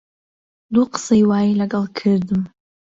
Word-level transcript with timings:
دوو 0.73 0.83
قسەی 0.93 1.23
وای 1.29 1.57
لەگەڵ 1.61 1.85
کردم 1.99 2.41